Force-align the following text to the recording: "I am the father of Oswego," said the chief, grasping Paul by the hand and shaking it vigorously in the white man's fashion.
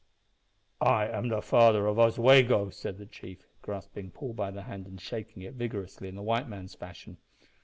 "I 0.81 1.07
am 1.09 1.27
the 1.27 1.43
father 1.43 1.85
of 1.85 1.99
Oswego," 1.99 2.71
said 2.71 2.97
the 2.97 3.05
chief, 3.05 3.45
grasping 3.61 4.09
Paul 4.09 4.33
by 4.33 4.49
the 4.49 4.63
hand 4.63 4.87
and 4.87 4.99
shaking 4.99 5.43
it 5.43 5.53
vigorously 5.53 6.07
in 6.09 6.15
the 6.15 6.23
white 6.23 6.47
man's 6.49 6.73
fashion. 6.73 7.17